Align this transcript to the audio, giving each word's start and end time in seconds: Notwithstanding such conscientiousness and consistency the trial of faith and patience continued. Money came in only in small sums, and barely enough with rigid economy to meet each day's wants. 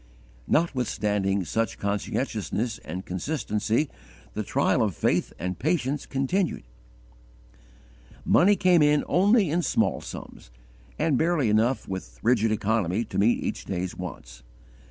Notwithstanding 0.47 1.45
such 1.45 1.77
conscientiousness 1.77 2.79
and 2.79 3.05
consistency 3.05 3.87
the 4.33 4.41
trial 4.41 4.81
of 4.81 4.95
faith 4.95 5.31
and 5.37 5.59
patience 5.59 6.07
continued. 6.07 6.63
Money 8.25 8.55
came 8.55 8.81
in 8.81 9.03
only 9.07 9.51
in 9.51 9.61
small 9.61 10.01
sums, 10.01 10.49
and 10.97 11.19
barely 11.19 11.51
enough 11.51 11.87
with 11.87 12.17
rigid 12.23 12.51
economy 12.51 13.03
to 13.05 13.19
meet 13.19 13.43
each 13.43 13.65
day's 13.65 13.95
wants. 13.95 14.41